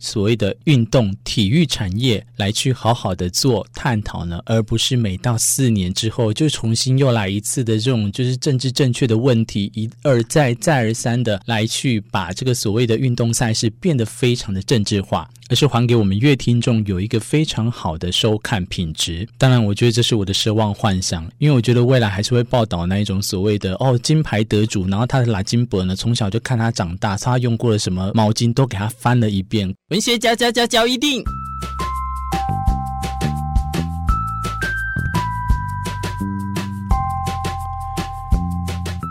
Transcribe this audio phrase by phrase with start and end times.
[0.00, 4.40] 所谓的运动体育产业来去好好的做探讨呢？
[4.46, 19.28] 而不是每到四年之后就重新又来一次的这种就是政治正确的问题，一而再再而三的来去把这个所谓的运动赛事变得非常的政治化，而是还给我们乐听众有一个非常好的收看品质。
[19.36, 29.74] 当然，我觉得这是我的奢望幻想，因为我觉得未来还是会报道那一种所谓的哦金牌得主，然后他的拉金伯呢，从小就看他长大，他用过的什么毛巾都给他翻了一遍。
[29.88, 31.20] 文学家，家家教一定，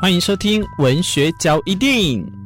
[0.01, 2.38] 欢迎收听文学嚼一定。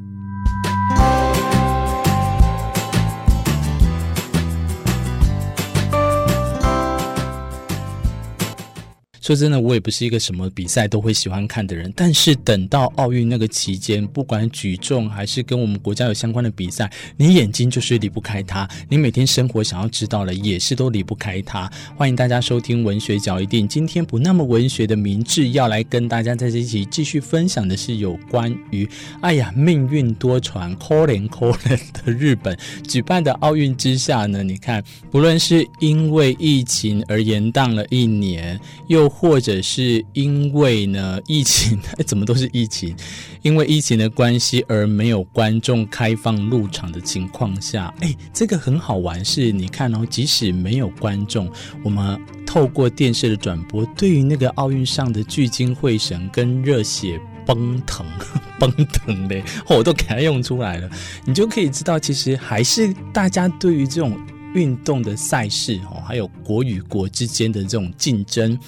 [9.23, 11.89] 说真的，我也不是一个什么比赛都会喜欢看的人。
[11.95, 18.67] 但是等到奥运那个期间，不管举重还是跟我们国家有相关的比赛，你眼睛就是离不开它。
[18.89, 21.71] 你每天生活想要知道的也是都离不开它。
[21.95, 23.65] 欢迎大家收听文学角一定。
[23.65, 28.85] 今天不那么文学的明志要来跟大家在这一期继续分享的是有关于，
[29.21, 32.57] 哎呀，命运多舛，可怜可怜的日本
[32.89, 42.93] 举办的奥运之下呢，你看，不论是因为疫情而延宕了一年，又或者是因为呢疫情， 怎么都是疫情，
[43.41, 51.49] 因为疫情的关系而没有观众开放入场的情况下，哎，这个很好玩，是你看哦，即使没有观众，
[51.85, 58.05] 我们透过电视的转播，对于那个奥运上的聚精会神跟热血奔腾
[58.59, 60.89] 奔腾的，我都给它用出来了，
[61.23, 64.19] 你就可以知道，其实还是大家对于这种
[64.53, 68.59] 运动的赛事哦，还有国与国之间的这种竞争。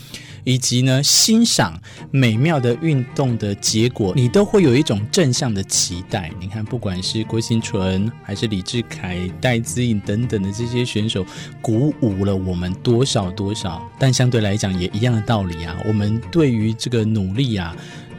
[0.46, 1.78] 以及呢，欣赏
[2.12, 6.32] 美妙的运动的结果，你都会有一种正向的期待。
[6.40, 11.26] 你看，不管是郭婞淳，还是李志凯、戴资颖等等的这些选手，
[11.62, 13.86] 鼓舞了我们多少多少。
[14.00, 17.76] 但相对来讲，也一样的道理啊，我们对于这个努力啊，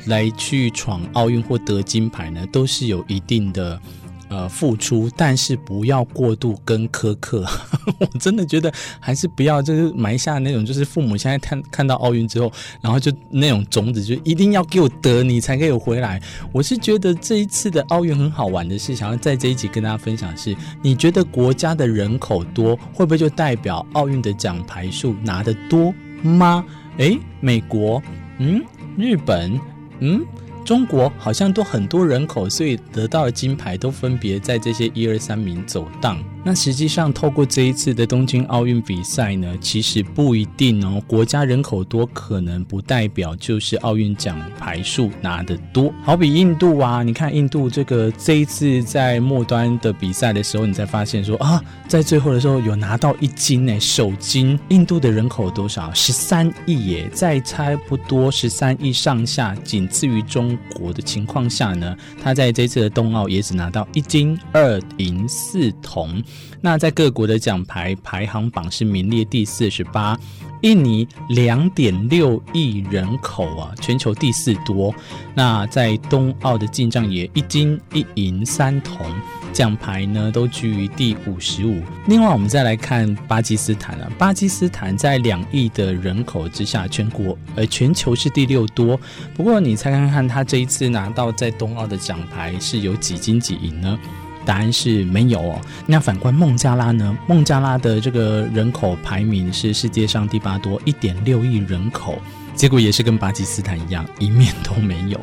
[0.06, 3.81] 来去闯奥运或得金牌呢，都是有一定的。
[4.29, 7.47] 呃，付出，但是不要过度跟苛刻。
[8.01, 16.21] 我真的觉得还是不要，就是埋下那种，就是父母现在看看到奥运之后，然后就那种种子，就一定要给我得，你才可以回来。
[16.53, 26.65] 我是觉得这一次的奥运很好玩的是，想要在这一集跟大家分享是，你觉得国家的人口多，会不会就代表奥运的奖牌数拿得多吗？
[26.97, 28.03] 诶，美国，
[28.39, 28.61] 嗯，
[28.97, 29.61] 日本，
[30.01, 30.25] 嗯。
[30.66, 36.19] 中国好像都很多人口，所以得到的金牌都分别在这些一二三名走荡。
[36.44, 41.03] 那实际上，透过这一次的东京奥运比赛呢，其实不一定哦。
[41.06, 45.93] 国家人口多，可能不代表就是奥运奖牌数拿得多。
[46.04, 54.59] 好比印度啊，你看印度这个这一次在末端的比赛的时候，你才发现说啊，在最后的时候有拿到一金呢，首金。
[54.69, 55.93] 印度的人口多少？
[55.94, 66.22] 十三亿耶，在差不多十三亿上下，仅次于中国的情况下呢，他在这次的冬奥也只拿到一金二银四铜。
[66.61, 70.19] 那在各国的奖牌排行榜是名列第四十八，
[70.62, 74.93] 印尼两点六亿人口啊，全球第四多。
[75.34, 79.06] 那在冬奥的进账也一金一银三铜，
[79.53, 81.81] 奖牌呢都居于第五十五。
[82.09, 88.99] 另外，我们再来看巴基斯坦啊，巴基斯坦在两亿的人口之下，全国呃全球是第六多。
[89.34, 93.99] 不过，你猜看看他这一次拿到在冬奥的奖牌是有几金几银呢？
[94.45, 95.61] 答案是没有哦。
[95.87, 97.19] 那反观孟加拉呢？
[97.27, 102.19] 孟加拉的这个人口排名是世界上第八多，一点六亿人口，
[102.55, 105.21] 结果也是跟巴基斯坦一样，一面都没有。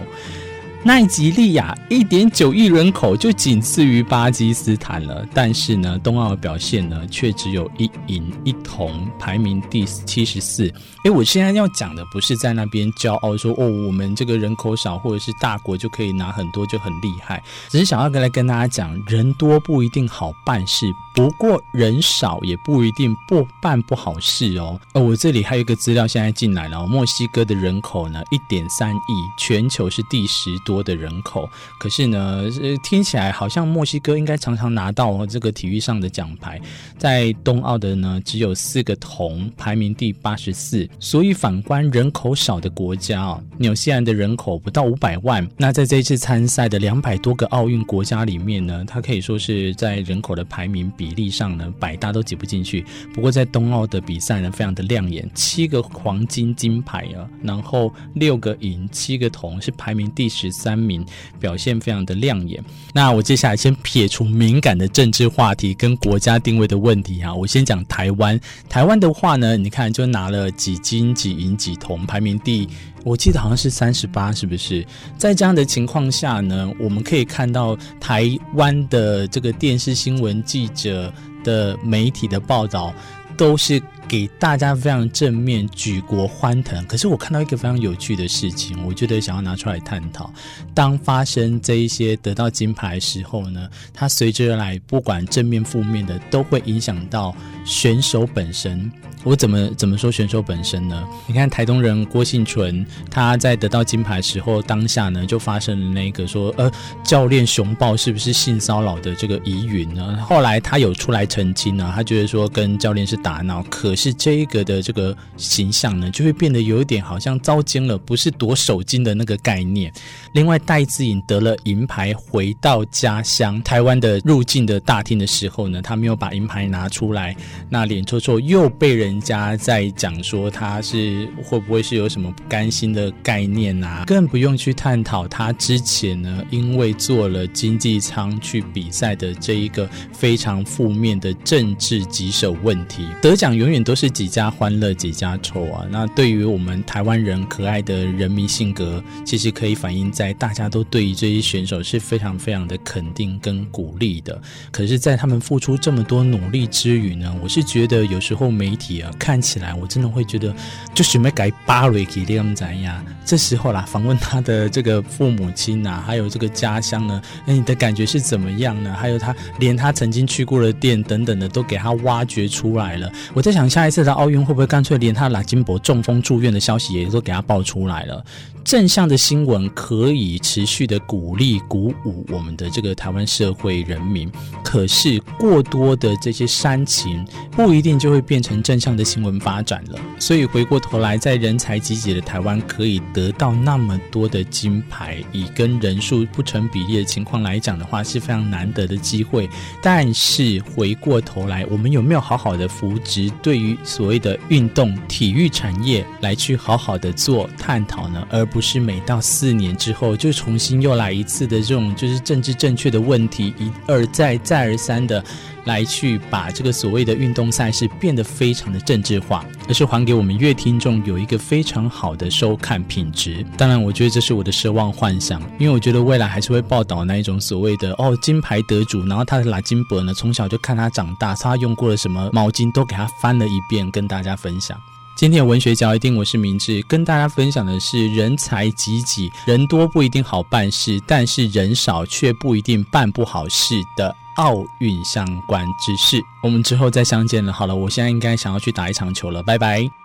[0.85, 10.67] 奈及利亚一点九亿人口就仅次于巴基斯坦了，但是呢，冬奥的表现呢却只有一银一铜，排名第七十四。
[11.05, 24.77] 哎，我现在要讲的不是在那边骄傲说哦，我们这个人口少或者是大国就可以拿很多就很厉害，只是想要跟来跟大家讲，人多不一定好办事，不过人少也不一定不办不好事哦。
[24.91, 30.72] 呃，我这里还有一个资料现在进来了，墨西哥的人口呢一点三亿，全球是第十多。
[30.73, 31.47] 多的人口，
[31.79, 32.45] 可是呢，
[32.83, 36.59] 听起来好像墨西哥应该常常拿到这个体育上的奖牌，
[36.97, 40.89] 在冬奥的呢只有四个铜，排名第八十四。
[40.99, 52.83] 所以反观人口少的国家啊，纽西兰的人口不到五百万，那在这次参赛的两百多个奥运国家里面呢，它可以说是在人口的排名比例上呢，百大都挤不进去。
[53.13, 60.62] 不过在冬奥的比赛呢，非常的亮眼，七个黄金金牌啊，然后六个银，七个铜，是排名第十四。
[60.63, 61.05] 三名，
[61.39, 62.63] 表现非常的亮眼。
[62.93, 68.39] 那我接下来先撇除敏感的政治话题跟国家定位的问题哈，我先讲台湾。
[68.69, 72.69] 台湾的话呢，你看就拿了几金几银几铜，排名第。
[73.03, 74.85] 我记得好像是三十八，是不是？
[75.17, 81.13] 在这样的情况下呢，我们可以看到台湾的这个电视新闻记者
[81.43, 82.93] 的媒体的报道
[83.35, 86.85] 都是给大家非常正面，举国欢腾。
[86.85, 90.31] 可是我看到一个非常有趣的事情，我觉得想要拿出来探讨。
[90.73, 97.35] 当发生这一些得到金牌时候呢，它随之而来，不管正面负面的，都会影响到
[97.65, 98.91] 选手本身。
[99.23, 101.01] 我怎么怎么说选手本身呢？
[101.27, 106.69] 你看台东人郭信淳，他在得到金牌时候，当下呢就发生了那个说，呃，
[107.05, 110.17] 教练熊抱是不是性骚扰的这个疑云呢？
[110.27, 119.89] 后来他有出来澄清呢，他觉得说跟教练是打闹，可是这一个的这个形象呢，就会变得有一点好像遭奸了，不是夺手金的那个概念。
[120.33, 127.33] 另外，戴资颖得了银牌，回到家乡台湾的入境的大厅的时候呢，他没有把银牌拿出来，
[127.69, 129.12] 那脸臭臭又被人。
[129.13, 134.03] 人家在讲说他是会不会是有什么不甘心的概念啊？
[134.07, 143.07] 更不用去探讨他之前呢，因为做了经济舱去比赛的这一个非常负面的政治棘手问题。
[143.21, 145.85] 得奖永远都是几家欢乐几家愁啊！
[145.91, 154.41] 那对于我们台湾人可爱的人民性格，其实可以反映在大家都对于这些选手是非常非常的肯定跟鼓励的。
[154.71, 159.02] 可是，在他们付出这么多努力之余呢，我是觉得有时候媒体。
[159.17, 160.53] 看起来我真的会觉得，
[160.93, 163.03] 就是没改巴瑞基这样怎样？
[163.25, 168.93] 这时候啦，访问他的这个父母亲啊，还有这个家乡呢，那你的感觉是怎么样呢？
[168.93, 173.11] 还有他连他曾经去过的店等等的都给他挖掘出来了。
[173.33, 178.23] 我在想，下一次的奥运会不会干脆连他拉金博中风住院的消息也都给他爆出来了？
[178.63, 184.31] 正向的新闻可以持续的鼓励鼓舞我们的这个台湾社会人民，
[184.63, 189.99] 可是过多的这些煽情不一定就会变成正向的新闻发展了。
[190.19, 199.49] 所以回过头来，在人才济济的台湾可以得到那么多的金牌，以跟人数不成比例的情况来讲的话，是非常难得的机会。
[199.81, 208.25] 但是回过头来，我们有没有好好的扶植对于所谓的运动体育产业来去好好的做探讨呢？
[208.29, 215.23] 而不是每到四年之后就重新又来一次的这种就是政治正确的问题，一而再再而三的
[215.65, 223.45] 来去把这个所谓的运动赛事变得非常的政治化，而是还给我们乐听众有一个非常好的收看品质。
[223.57, 234.77] 当然，我觉得这是我的奢望幻想，因为我觉得未来还是会报道那一种所谓的哦金牌得主，然后他的拉金伯呢，从小就看他长大，他用过的什么毛巾都给他翻了一遍，跟大家分享。
[235.15, 246.23] 今天的文学角一定，我是明智，跟大家分享的是人才济济，人多不一定好办事，但是人少却不一定办不好事的奥运相关知识。
[246.41, 247.53] 我们之后再相见了。
[247.53, 250.02] 好了，我现在应该想要去打一场球了，拜拜。